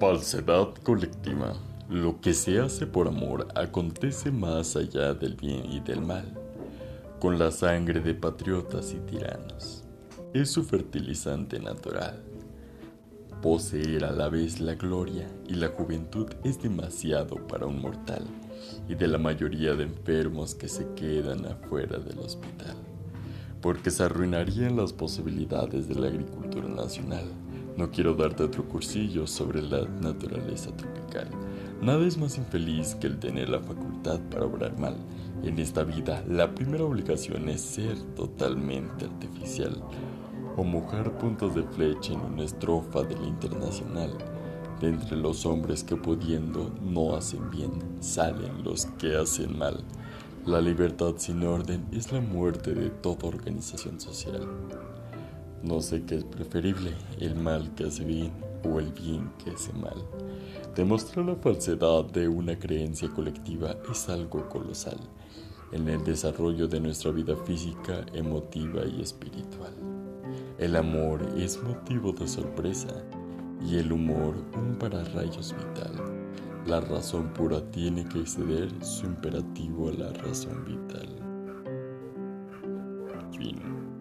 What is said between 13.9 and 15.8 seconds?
a la vez la gloria y la